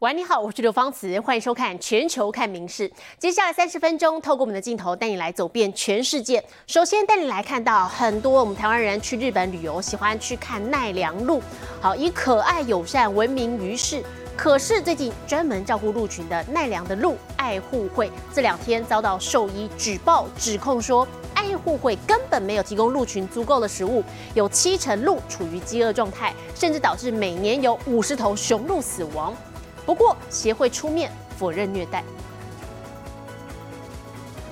[0.00, 2.88] 喂，你好，我是刘芳慈，欢迎收看《全球看名事》。
[3.18, 6.42] 接下来三十分钟，透过我们的镜头带你来走遍全世界。
[6.66, 11.42] 首先带你来看到很多我们台湾人去日本旅游，喜欢去看奈良鹿，
[11.82, 14.02] 好以可爱友善闻名于世。
[14.34, 29.36] 可是最近专门照顾鹿群的奈良的鹿爱护会，这两天遭到兽医举报指控说，爱护会根本没有提供鹿群足够的食物，有七成鹿处于饥饿状态，甚至导致每年有五十头雄鹿死亡。
[29.85, 32.03] 不过，协会出面否认虐待。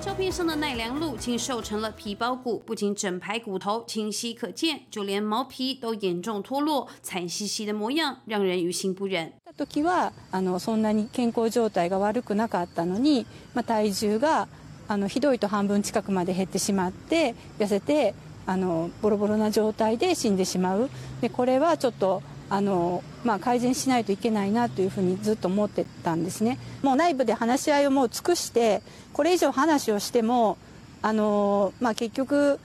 [0.00, 9.32] 照片上的奈良鹿竟瘦成了皮包骨，不仅整排骨头清晰可见，就连毛皮都严重脱落，惨兮兮的模样让人于心不忍。
[9.56, 13.24] 時はあのそんなに健康状態が悪くなかったのに、
[13.54, 14.48] まあ、体重が
[14.88, 18.14] あのひどいと半分近くまで減ってしまって痩せて
[18.46, 20.90] あのボロボロな状態で死んでしまう
[21.22, 26.57] でこれはちょっと あの、まあ、改善しないといけないなというふうにずっと思ってたんですね。
[26.81, 28.81] もう内部で話し合いをもう尽くして
[29.13, 30.57] これ以上話をしても
[31.01, 32.59] あの、まあ、結局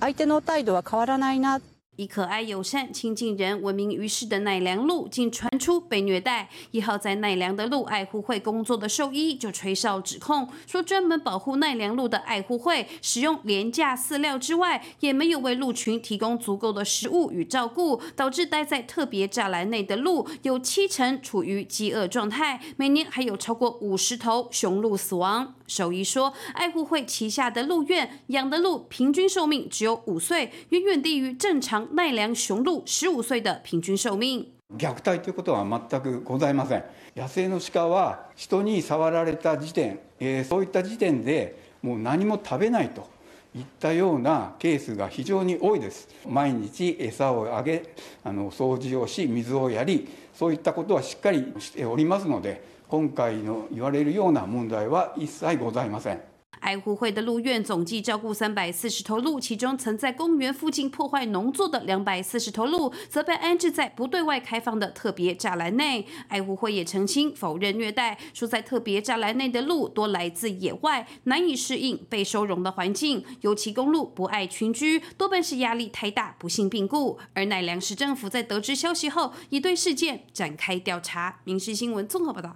[0.00, 1.60] 相手の態度は変わらないな
[1.96, 6.50] 以可爱友善、亲近人闻名于世的奈良鹿，竟传出被虐待。
[6.70, 25.54] 一号在奈良的鹿爱护会工作的兽医就吹哨指控，说专门保护奈良鹿的爱护会使用廉价饲料之外，也没有为鹿群提供足够的食物与照顾，导致待在特别栅栏内的鹿有七成处于饥饿状态，每年还有超过五十头雄鹿死亡。
[25.66, 34.46] 兽医说，爱护会旗下的鹿苑养的鹿平均寿命只有五岁，远远低于正常奈良雄鹿十五岁的平均寿命。
[34.78, 36.84] 虐待ということは全くございません。
[37.14, 43.08] 野生の鹿は人に触られた時点、えー、そういった時点でもう何も食べないと
[43.54, 46.08] いったようなケースが非常に多いです。
[46.28, 47.94] 毎日餌をあげ、
[48.24, 52.75] あの掃除をし、水をやり、そういったことはしっかりしておりますので。
[52.87, 56.19] 今回の言われるような問題は一切ございません。
[56.59, 66.05] 爱护会的鹿苑总计照顾三百四十头鹿，其中曾在公园附近破坏农作的两百四十头鹿，则被安置在不对外开放的特别栅栏内。
[66.27, 77.17] 爱护会也澄清否认虐待，说在特别栅栏内的鹿多来自野外，难以适应被收容的环境，尤其公鹿不爱群居，多半是压力太大，不幸病故。
[77.33, 81.39] 而奈良市政府在得知消息后，已对事件展开调查。
[81.45, 82.55] 民事新闻综合报道。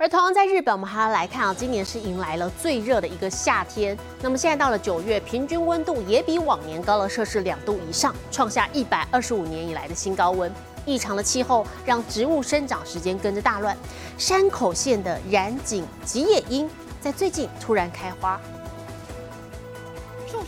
[0.00, 3.98] 而同样在日本，我们还要来看啊，今年是迎来了最热的一个夏天。
[4.22, 10.52] 那么现在到了九月，平均温度也比往年高了摄氏两度以上，创下一百二十五年以来的新高温。
[10.86, 13.76] 异常的气候让植物生长时间跟着大乱。
[14.16, 16.70] 山口县的染井吉野樱
[17.00, 18.40] 在最近突然开花。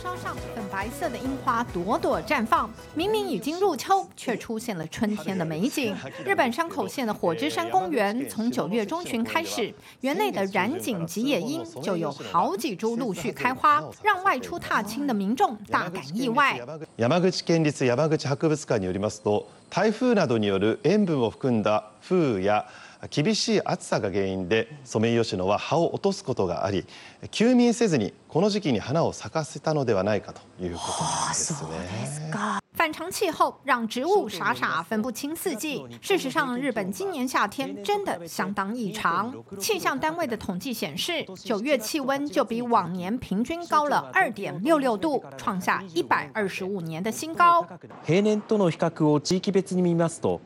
[0.00, 5.94] 梢上粉白色的樱花朵朵绽放，明明已经入秋，却出现了春天的美景。
[6.24, 16.58] 日本山口县的火之山公园从九月中旬开始，园内的染井吉野樱就有好几株陆续开花，让外出踏青的民众大感意外。
[16.96, 22.66] 山口県立山口博物館によりますと、台風などによる塩分を含んだ風雨や
[23.09, 26.85] 厳しい暑さが原因でソメイヨシノは葉を落とすことがあり
[27.31, 32.61] 休眠せずにこの時期に花を咲かせたのではないかということなんですね。
[32.73, 35.85] 反常气候让植物傻傻分不清四季。
[36.01, 39.31] 事实上，日本今年夏天真的相当异常。
[39.59, 47.67] 气象单位的统计显示，九月气温就比往年平均高了二点六六度，创下一百二十五年的新高。
[48.03, 50.39] 平年との比較を地域別に見ますと。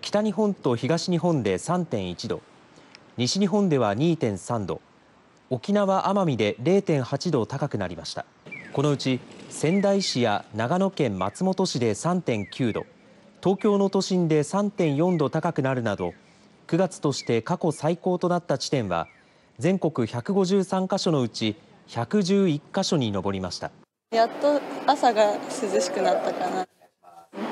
[0.00, 2.40] 北日本と東日本で3.1度
[3.16, 4.80] 西日本では2.3度
[5.50, 8.26] 沖縄奄美で0.8度高くなりました。
[8.72, 12.86] このうち仙台市や長野県松本市で3.9度
[13.42, 16.12] 東京の都心で3.4度高くなるなど
[16.68, 19.08] 9月として過去最高となった地点は
[19.58, 21.56] 全国153カ所のうち
[21.88, 23.70] 111カ所に上りました。
[24.12, 26.66] やっと朝が涼しくなったかな。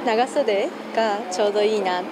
[0.05, 2.03] 長袖がちょうどいいな。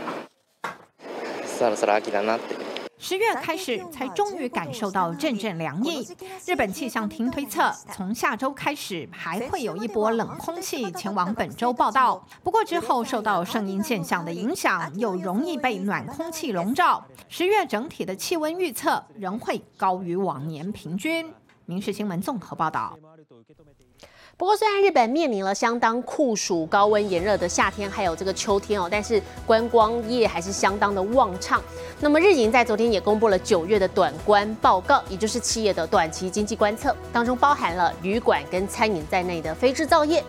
[2.98, 6.06] 十月开始，才终于感受到阵阵凉意。
[6.47, 12.27] 日本气象厅推测，从下周开始还会有一波冷空气前往本州报道。
[12.42, 17.04] 不过之后受到声音现象的影响，又容易被暖空气笼罩。
[17.28, 21.33] 十月整体的气温预测仍会高于往年平均。
[21.66, 22.98] 民事新闻综合报道。
[24.36, 31.63] 不过，虽然日本面临了相当酷暑、高温炎热的夏天，还有这个秋天哦，但是观光业还是相当的旺畅。
[32.01, 40.22] 那么，日银在昨天也公布了九月的短观报告，也就是企业的短期经济观测，当中包含了旅馆跟餐饮在内的非制造业，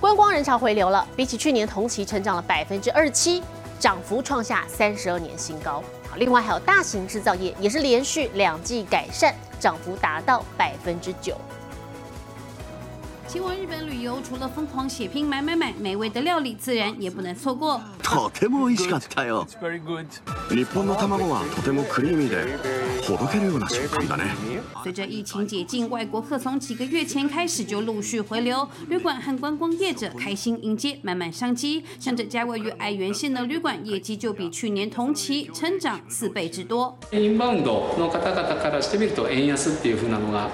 [0.00, 3.42] 观光人潮回流了，比起去年同期成长了百分之二七。
[3.80, 5.82] 涨幅创下三十二年新高。
[6.06, 11.34] 好，另外还有大型制造业也是连续两季改善，涨幅达到百分之九。
[13.29, 17.81] 前往日本旅游，除了疯狂血拼买买买，美味的料理自然也不能错过。
[18.03, 19.47] とても美味しかったよ。
[20.49, 22.57] 日本の卵はとてもクリーミーで
[23.01, 24.25] ほどけるような食感だね。
[24.83, 31.83] 随着疫情解禁，外国客从几个月前开始就陆续回流，旅馆和观光业者开心迎接满满商机。
[31.99, 36.95] 像这家位于爱媛县的旅馆，业绩就比去年同期成长四倍之多。
[37.11, 40.49] インバウンドの方々からしてみると円安っていう風なのが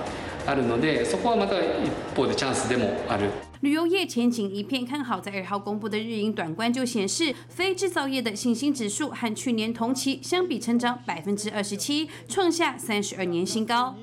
[0.46, 3.30] あるので、そこはまた一方でチャンスでもある。
[3.62, 13.96] 旅游业前景一片看好，在二号公布的日营短观就显示，非制造业的信心指数和去年同期相比成长百分之二十七，创下三十二年新高。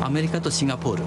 [0.00, 1.02] アメリカとシンガポール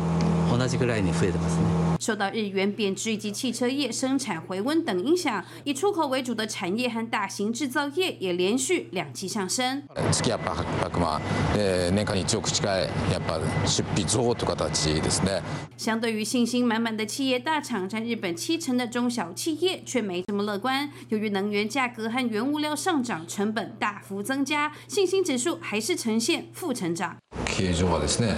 [0.56, 1.91] 同じぐらいに増えてますね。
[2.02, 9.84] 受到日元贬值以及汽车业生产回温等影响，以出口为主的产业和大型制造业也連續兩季上升。
[9.96, 10.56] 月やっぱ
[10.90, 11.22] 800万、
[11.58, 12.82] えー、年間に1億近い
[13.12, 15.42] やっぱ出費増という形ですね。
[15.78, 20.90] 相对于信心满满的企业大厂，占日本七成的中小企业却没这么乐观。
[21.10, 27.18] 由于能源价格和原物料上涨，成本大幅增加，信心指数还是呈现负成长。
[27.58, 28.36] 経営上はですね、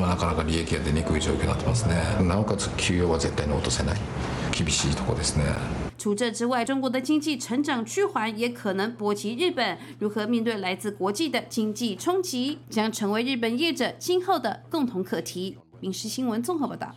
[0.00, 1.94] なかなか利益が出にくい状況になってますね。
[2.26, 3.98] なおかつ給与は絶対に落とせない。
[4.50, 5.44] 厳しいところですね。
[5.98, 9.76] 除这之外，中国的经济成长趋缓也可能波及日本。
[9.98, 15.58] 如何面对来自国际的经济冲击，将成为日本业者今后的共同课题。
[15.80, 16.94] 民事新闻综合报道。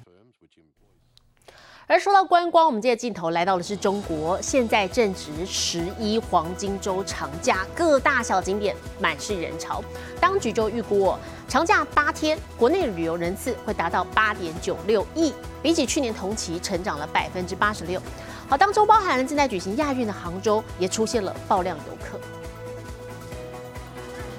[1.90, 9.82] 而说到观光，我们这个镜头来到的是中国，现在正值十一黄金周长假，各大小景点满是人潮。
[10.20, 11.12] 当局就预估，
[11.48, 18.00] 长假八天，国内旅游人次会达到八点九六亿，比起去年同期成长了百分之八十六。
[18.48, 22.20] 好，当中包含了正在举行亚运的杭州，也出现了爆量游客。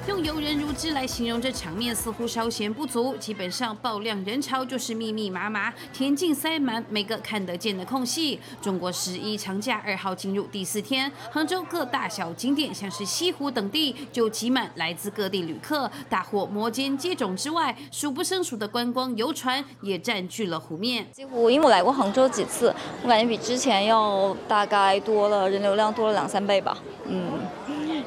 [0.08, 8.40] 用游人如织来形容这场面似乎稍嫌不足，基本上爆量人潮就是密密麻麻，田径塞满每个看得见的空隙。
[8.60, 21.08] 中国十一长假二号进入第四天，杭州各大小景点像是西湖等地就挤满来自各地旅客，大火摩肩接踵之外，数不胜数的观光游船也占据了湖面。
[21.12, 22.74] 几乎因为我来过杭州几次，
[23.04, 26.76] 我感觉比之前要大概多了人流量多了两三倍吧。
[27.06, 27.40] 嗯。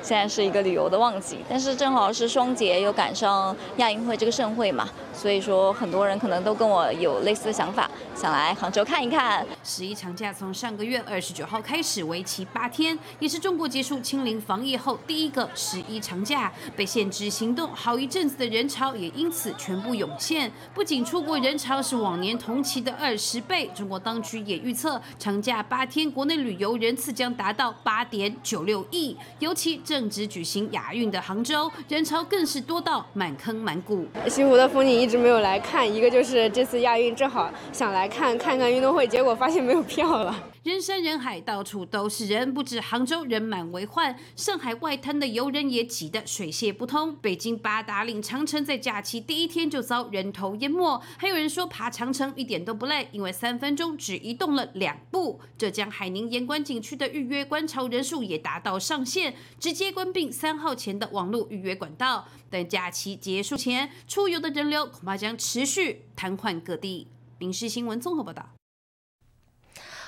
[0.05, 9.47] 现在是一个旅游的旺季，但是正好是双节，又赶上亚运会这个盛会嘛，所以说很多人可能都跟我有类似的想法，想来杭州看一看。
[9.65, 16.53] 十一长假从上个月二十九号开始，为期八天，也是中国结束清零防疫后第一个十一长假。
[16.77, 34.05] 被限制行动好一阵子的人潮也因此全部涌现，不仅出国人潮是往年同期的二十倍，中国当局也预测长假八天国内旅游人次将达到八点九六亿，尤其这正值举行亚运的杭州，人潮更是多到满坑满谷。
[34.29, 40.50] 西湖的风景一直没有来看，一个就是这次亚运正好想来看看看运动会，结果发现没有票了。
[40.64, 47.14] 人山人海，到处都是人，不止杭州人满为患，上海外滩的游人也挤得水泄不通。
[47.17, 55.38] 北京八达岭长城在假期第一天就遭人头淹没，还有人说爬长城一点都不累，因为三分钟只移动了两步。
[55.58, 62.26] 浙江海宁盐官景区的预约观潮人数也达到上限，直接接关闭三号前的网络预约管道。
[62.50, 67.07] 等假期结束前，出游的人流恐怕将持续瘫痪各地。
[67.38, 68.49] 民事新闻综合报道。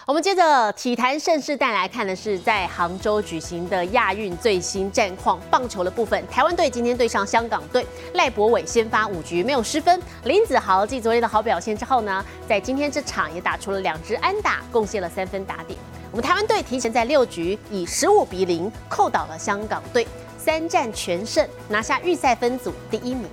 [0.07, 5.39] 我们接着体坛盛世带来看的是在杭州举行的亚运最新战况。
[5.51, 10.01] 棒球的部分，台湾队今天对上香港队，赖博伟先发五局没有失分。
[10.25, 15.79] 林子豪继昨天的好表现之后呢，在今天这场也打出了两支安打，贡献了三分打点。
[16.17, 20.09] 我们台湾队提前在六局以十五比零扣倒了香港队，
[20.39, 23.25] 三战全胜，拿下预赛分组第一名。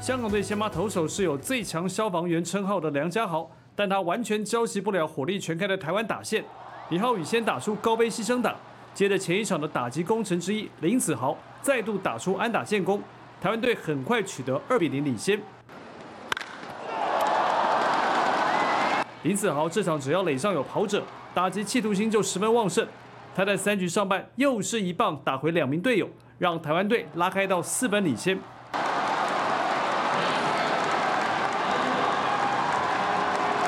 [0.00, 3.50] 香港队先发投手是有最强消防员称号的梁家豪。
[3.74, 6.44] 但他完全交集不了火力全开的台湾打线。
[6.90, 8.54] 李浩宇先打出高飞牺牲打，
[8.94, 13.02] 接着前一场的打击功臣之一林子豪再度打出安打建功，
[13.40, 15.36] 台湾队很快取得二比零领先。
[19.22, 21.02] 林子豪这场只要垒上有跑者，
[21.34, 22.86] 打击企图心就十分旺盛。
[23.36, 26.08] 他在三局上半又是一棒打回两名队友，
[26.38, 28.38] 让台湾队拉开到四分领先。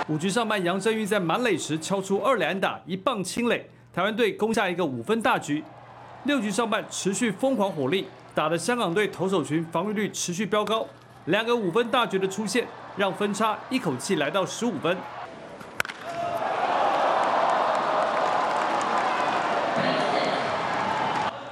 [0.09, 5.62] 五局上半，杨振玉在满垒时敲出二连打，一棒清垒，台湾队攻下一个五分大局。
[6.25, 10.87] 六局上半持续疯狂火力，打的香港队投手群防御率持续飙高，
[11.26, 12.66] 两个五分大局的出现，
[12.97, 14.97] 让分差一口气来到十五分。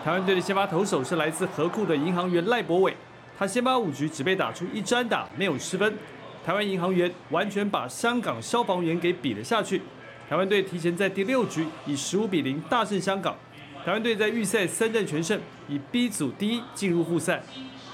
[0.02, 2.96] 台湾队的先发投手是来自河库的银行员赖博伟，
[3.38, 5.94] 他先发五局只被打出一支打，没有失分。
[6.42, 9.82] 台湾银行员完全把香港消防员给比了下去。
[10.28, 13.36] 台湾队提前在第六局以十五比零大胜香港。
[13.84, 15.38] 台湾队在预赛三战全胜，
[15.68, 17.42] 以 B 组第一进入复赛。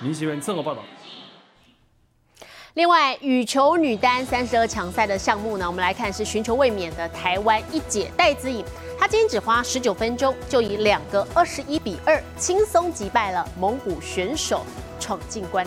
[0.01, 0.83] 林新闻综合报道。
[2.75, 8.65] 另外，羽球女单三十二强赛的项目呢，我们来看是寻求卫冕的台湾一姐戴资颖，
[8.99, 14.63] 她今天只花十九分钟，就以两个二十一比二轻松击败了蒙古选手，
[14.99, 15.67] 闯进关。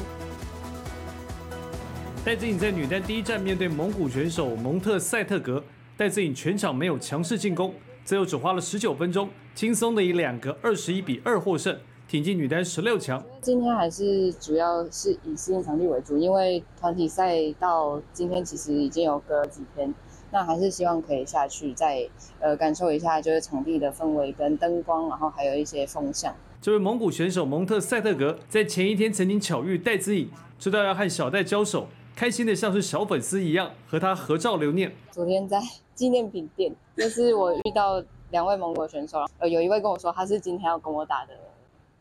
[2.26, 5.64] 戴资颖在女单第一站面对蒙古选手蒙特塞特格，
[5.96, 11.78] 戴资颖全场没有强势进攻，最后只花了十九分钟，轻松的以两个二十一比二获胜。
[12.10, 13.24] 挺进女单十六强。
[13.40, 19.94] 今天还是主要是以适应场地为主，因为团体赛到今天其实已经有隔几天，
[20.32, 22.08] 那还是希望可以下去再
[22.40, 26.36] 呃感受一下，就是场地的氛围跟灯光，然后还有一些风向。
[26.62, 34.92] 这位蒙古选手蒙特塞特格在前一天曾经巧遇戴资颖，知道要和小戴交手，开心的像是小粉丝一样和他合照留念。
[35.12, 35.60] 昨天在
[35.96, 41.34] 纪念品店，就是我遇到两位蒙古选手，呃，有一位跟我说他是今天要跟我打的。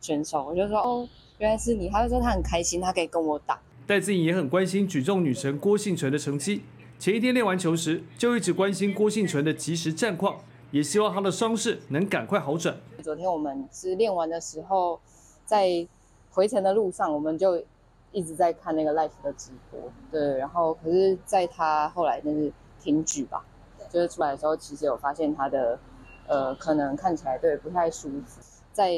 [0.01, 1.05] 选手，我就说哦，
[1.39, 1.89] 原来是你。
[1.89, 3.59] 他就说他很开心，他可以跟我打。
[3.85, 6.61] 戴资颖也很关心举重女神郭幸存的成绩。
[6.99, 10.37] 前一天练完球时，就一直关心郭幸存的及时战况，
[10.69, 12.75] 也希望他的伤势能赶快好转。
[13.01, 14.99] 昨天我们是练完的时候，
[15.45, 15.87] 在
[16.29, 17.63] 回程的路上，我们就
[18.11, 19.79] 一直在看那个 live 的直播。
[20.11, 22.51] 对，然后可是在他后来就是
[22.81, 23.45] 停举吧，
[23.89, 25.79] 就是出来的时候，其实有发现他的
[26.27, 28.41] 呃，可能看起来对不太舒服，
[28.73, 28.91] 在。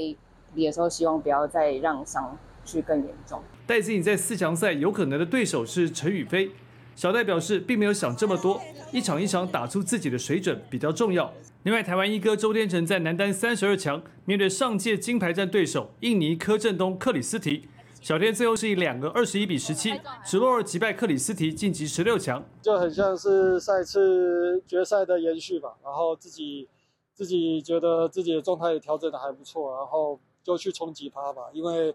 [0.53, 3.41] 比的时候，希望不要再让伤去更严重。
[3.65, 6.51] 戴资颖在四强赛有可能的对手是陈宇飞，
[6.95, 11.33] 小戴表示并没有想这么多，一场一场打出自己的水准比较重要。
[11.63, 17.67] 另外，台湾一哥周天成在男单三十二强面对上届金牌战对手印尼柯震东克里斯提，
[18.01, 25.75] 小天最后是以两个二十一比十七直落二击败克里斯提晋级十六强，就很像是赛次决赛的延续吧。
[25.83, 26.67] 然后自己
[27.13, 30.19] 自己觉得自己的状态也调整的还不错，然后。
[30.43, 31.93] 就去冲击他吧，因为，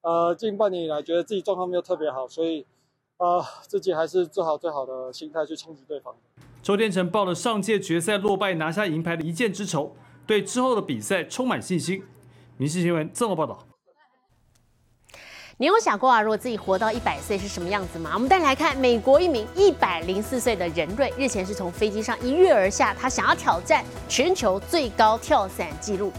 [0.00, 2.66] 呃，近半年以来觉得自己状况没有特别好，所以，
[3.18, 6.14] 呃，自己还是做好最好的心态去冲击对方。
[6.62, 9.96] 周天成报了上届决赛落败拿下银牌的一箭之仇，
[10.26, 12.04] 对之后的比赛充满信心。
[12.56, 13.58] 民事新闻这么报道。
[15.58, 18.10] 你有想过啊，如果自己活到一百岁是什么样子吗？
[18.12, 26.12] 我们再来看美国一名一百零四岁的人瑞，日前是从飞机上一跃而下，他想要挑战全球最高跳伞纪录。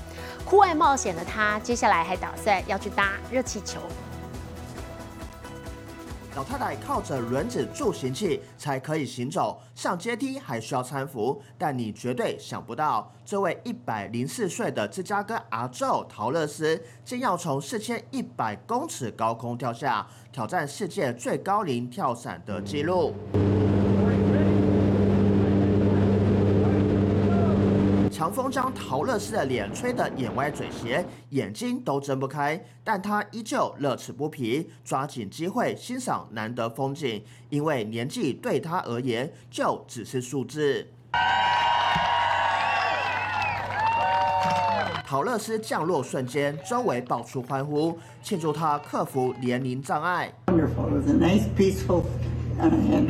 [0.43, 3.79] 户外冒险的他，接下来还打算要去搭热气球。
[6.37, 11.41] 老太太靠着轮子助行器才可以行走，上阶梯还需要搀扶。
[11.57, 23.15] 但你绝对想不到，这位一百零四岁的芝加哥阿宙陶乐斯，竟要从四千一百公尺高空跳下，挑战世界最高龄跳伞的纪录。
[28.17, 40.87] 强风将陶乐斯的脸吹得眼歪嘴斜，眼睛都睁不开，但他依旧乐此不疲，抓紧机会欣赏难得风景，因为年纪对他而言就只是数字。
[45.05, 50.33] 陶乐斯降落瞬间，周围爆出欢呼，庆祝他克服年龄障碍。
[50.47, 50.65] And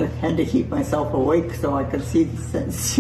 [0.02, 2.26] I had to myself awake so I see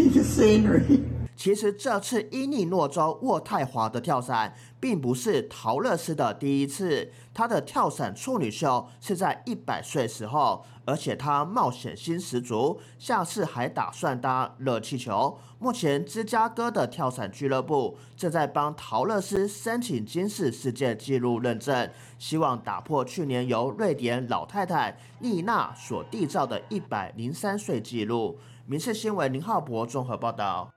[0.07, 1.01] the scenery.
[1.37, 7.11] 其实这次伊利诺州渥太华的跳伞，并不是陶乐斯的第一次。
[7.31, 15.37] 他的跳伞处女秀是在一百岁时候，而且他冒险心十足，下次还打算搭热气球。
[15.59, 28.39] 目前芝加哥的跳伞俱乐部正在帮陶乐斯申请金氏世界纪录认证，希望打破去年由瑞典老太太丽娜所缔造的一百零三岁纪录。
[28.65, 30.76] 民事新闻林浩博综合报道。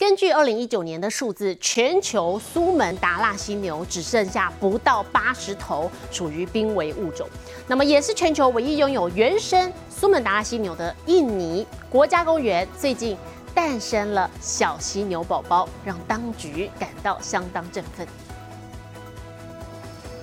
[0.00, 7.28] 根据二零一九年的数字，全球苏门答腊犀牛只剩下不到八十头，属于濒危物种。
[7.66, 13.14] 那么，也是全球唯一拥有原生苏门答腊犀牛的印尼国家公园，最近
[13.54, 18.08] 诞生了小犀牛宝宝，让当局感到相当振奋。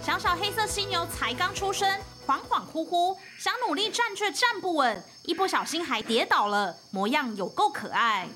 [0.02, 1.88] 小小黑色犀牛才刚出生，
[2.26, 8.28] 恍恍惚惚，想努力站却站不稳，一不小心还跌倒了，模样有够可爱。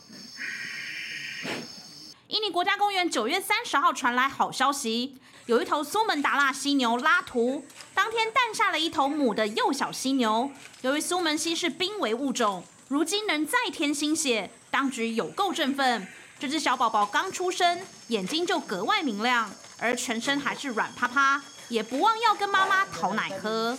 [2.28, 5.18] 印尼国家公园九月三十号传来好消息，
[5.48, 10.50] 有一头苏门答腊犀牛拉图，当天诞下了一头母的幼小犀牛。
[10.82, 16.08] 由于苏门犀是濒危物种，如今能再添新血，当局有够振奋。
[16.40, 23.78] 这只小宝宝刚出生，眼睛就格外明亮，而全身还是软趴趴，也不忘要跟妈妈讨奶喝。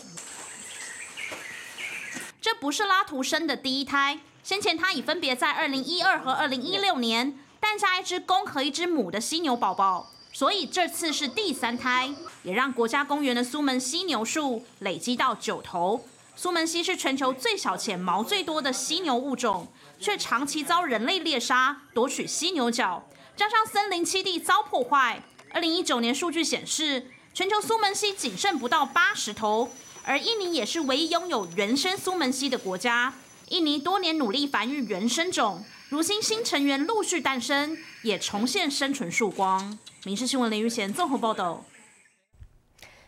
[2.41, 16.05] 这不是拉图生的第一胎，先前他已分别在二零一二和二零一六年诞下一只公和一只母的犀牛宝宝，所以这次是第三胎，也让国家公园的苏门犀牛数累积到九头。
[16.35, 19.69] 苏门犀是全球最小且毛最多的犀牛物种，
[20.01, 25.23] 却长期遭人类猎杀，夺取犀牛角，加上森林栖地遭破坏。
[25.53, 29.71] 二零一九年数据显示，全球苏门犀仅剩不到八十头。
[30.05, 33.15] 而印尼也是唯一拥有原生苏门犀的国家。
[33.53, 39.79] 印尼多年努力繁育原生种，如今新成员陆续诞生，也重现生存曙光。
[40.05, 41.63] 民事新闻林玉贤综合报道。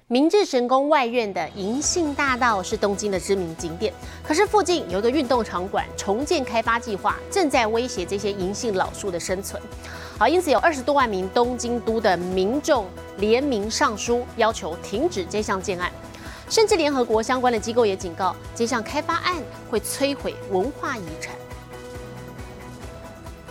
[0.06, 3.90] 明治神宫外院的银杏大道是东京的知名景点，
[4.22, 9.60] 可是附近有一个运动场馆重建开发计划，正在威胁这些银杏老树的生存。
[10.18, 12.86] 好，因此有二十多万名东京都的民众
[13.16, 15.90] 联名上书，要求停止这项建案。
[16.48, 21.34] 甚至联合国相关的机构也警告，这项开发案会摧毁文化遗产。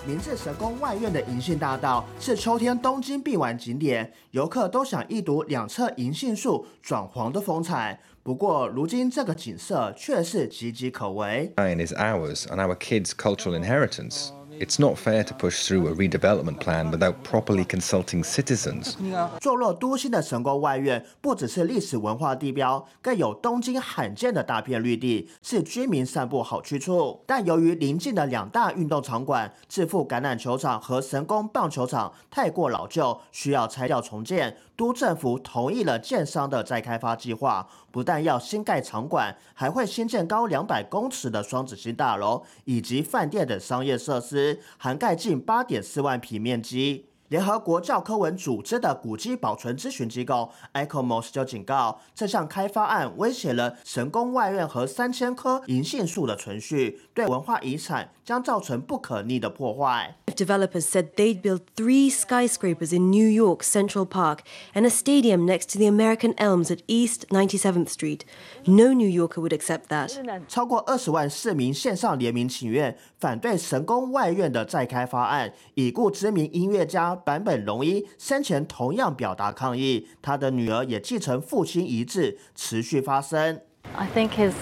[0.05, 7.97] 明治神宫外院的银杏大道是秋天东京必玩景点，游客都想一睹两侧银杏树转黄的风采。
[8.21, 11.51] 不过，如今这个景色却是岌岌可危。
[11.55, 14.29] is ours and our kids' cultural inheritance.
[14.59, 18.95] It's not fair to push through a redevelopment plan without properly consulting citizens.
[19.39, 27.21] 坐落都心的神宫外院不只是历史文化地标，更有东京罕见的大片绿地，是居民散步好去处。
[27.25, 34.55] 但由于邻近的两大运动场馆——致富橄榄球场和神宫棒球场太过老旧，需要拆掉重建。
[34.75, 47.12] 都政府同意了建商的再开发计划，不但要新盖场馆，还会新建高两百公尺的双子星大楼以及饭店等商业设施，涵盖近八点四万平面积。
[47.33, 60.15] 联合国教科文组织的古迹保存咨询机构 EcoMOS 就警告，这项开发案威胁了神宫外院和三千棵银杏树的存续，对文化遗产将造成不可逆的破坏。
[60.35, 64.41] Developers said they'd build three skyscrapers in New York Central Park
[64.75, 68.21] and a stadium next to the American Elms at East 97th Street.
[68.65, 70.11] No New Yorker would accept that.
[70.47, 75.51] 超过二十万市民线上联名请愿，反对神宫外院的再开发案。
[75.73, 83.59] 已故知名音乐家坂本龙一生前同样表达抗议，他的女儿也继承父亲遗志，持续发声。
[83.95, 84.53] I think his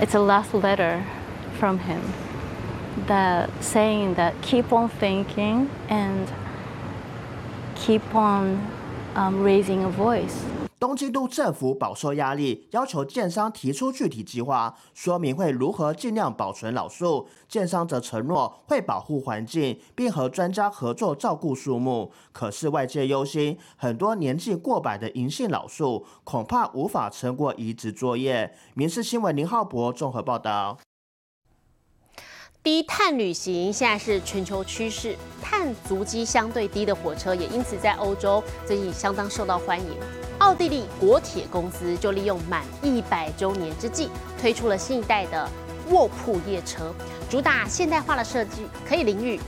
[0.00, 1.02] it's a last letter
[1.58, 2.00] from him
[3.06, 6.26] that saying that keep on thinking and
[7.76, 8.58] keep on
[9.42, 10.42] raising a voice.
[10.84, 17.26] 东京都政府饱受压力，要求建商提出具体计划，说明会如何尽量保存老树。
[17.48, 22.12] 建商则承诺会保护环境，并和专家合作照顾树木。
[22.32, 28.54] 可是外界忧心，很多年纪过百的银杏老树恐怕无法撑过移植作业。
[28.74, 30.76] 民事新闻林浩博综合报道。
[32.64, 39.88] 低碳旅行现在是全球趋势，碳足迹相对低的火车也因此在欧洲最近相当受到欢迎。
[40.38, 44.08] 奥地利国铁公司就利用满一百周年之际，
[44.40, 45.46] 推出了新一代的
[45.90, 46.90] 卧铺夜车，
[47.28, 49.38] 主打现代化的设计，可以淋浴，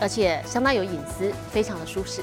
[0.00, 2.22] 而且相当有隐私，非常的舒适。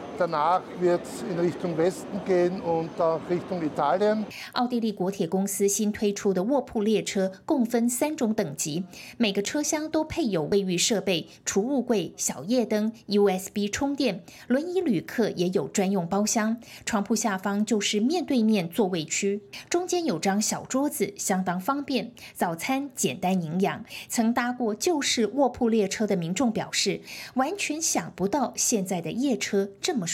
[0.21, 4.23] Danach wird es in Richtung Westen gehen und auch Richtung Italien.
[4.51, 8.83] 奥地利国铁公司新推出的卧铺列车共分三种等级，
[9.17, 14.23] 每个车厢都配有卫浴设备、储物柜、小夜灯、USB 充电。
[14.45, 16.57] 轮椅旅客也有专用包厢。
[16.85, 22.11] 床铺下方就是面对面座位区，中间有张小桌子，相当方便。
[22.35, 23.83] 早餐简单营养。
[24.07, 27.01] 曾搭过旧式卧铺列车的民众表示，
[27.33, 30.05] 完全想不到现在的夜车这么。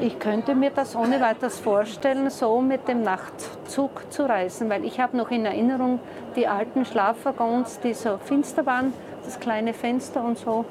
[0.00, 5.00] Ich könnte mir das ohne weiteres vorstellen, so mit dem Nachtzug zu reisen, weil ich
[5.00, 6.00] habe noch in Erinnerung
[6.36, 8.92] die alten Schlafwaggons, die so finster waren,
[9.24, 10.64] das kleine Fenster und so,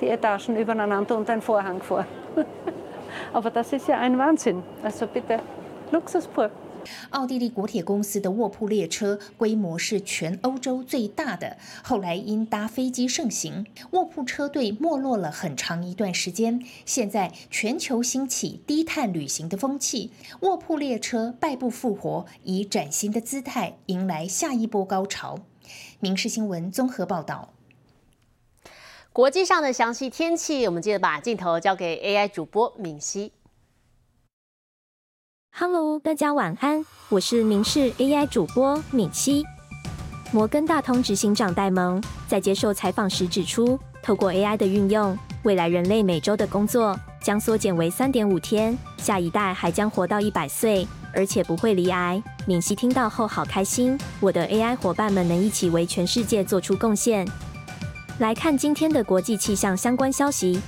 [0.00, 2.06] die Etagen übereinander und ein Vorhang vor.
[3.32, 4.62] Aber das ist ja ein Wahnsinn.
[4.82, 5.38] Also bitte,
[5.90, 6.50] Luxus pur.
[7.10, 16.64] 奥地利国铁公司的卧铺列车规模是全欧洲最大的，后来因搭飞机盛行，卧铺车队没落了很长一段时间。
[16.84, 25.40] 现在全球兴起低碳旅行的风气，卧铺列车败不复活，以崭新的姿态迎来下一波高潮。
[26.00, 27.52] 民事新闻综合报道。
[29.12, 33.32] 国际上的详细天气，我们接着把镜头交给 AI 主播敏熙。
[35.58, 39.42] Hello，大家晚安，我是明视 AI 主播敏熙。
[40.30, 52.22] 摩根大通执行长戴蒙在接受采访时指出，透过 AI 的运用，未来人类每周的工作将缩减为三点五天，下一代还将活到一百岁，而且不会离癌。
[52.46, 57.26] 敏熙听到后好开心，我的 AI 伙伴们能一起为全世界做出贡献。
[58.18, 60.60] 来看今天的国际气象相关消息。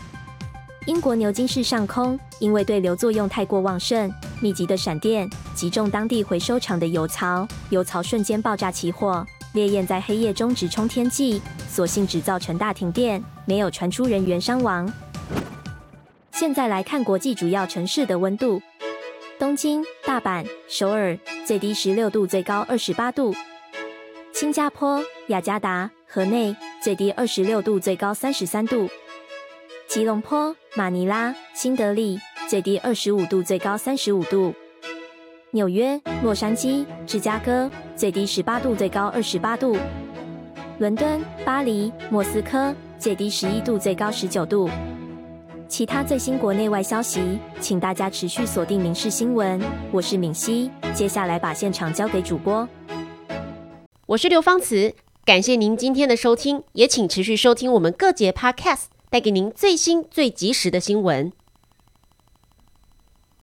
[0.87, 14.93] 英国牛津市上空因为对流作用太过旺盛，密集的闪电击中当地回收厂的油槽，油槽瞬间爆炸起火，烈焰在黑夜中直冲天际，所幸只造成大停电，没有传出人员伤亡。
[16.33, 18.63] 现在来看国际主要城市的温度：
[19.39, 23.33] 东京、大阪、首尔，最低十六度，最高二十八度；
[24.33, 28.89] 新加坡、雅加达、河内，最低二十六度，最高三十三度。
[29.89, 34.55] 吉隆坡、马尼拉、新德里，最低二十五度，最高三十五度；
[35.51, 39.77] 纽约、洛杉矶、芝加哥，最低十八度，最高二十八度；
[40.79, 44.71] 伦敦、巴黎、莫斯科，最低十一度，最高十九度。
[45.69, 49.61] 其他最新国内外消息，请大家持续锁定《民事新闻》，
[49.93, 50.71] 我是敏熙。
[50.95, 52.67] 接下来把现场交给主播，
[54.07, 54.95] 我是刘芳慈，
[55.27, 58.85] 感谢您今天的收听，也请持续收听我们各节 Podcast。
[59.11, 61.33] 带给您最新、最及时的新闻。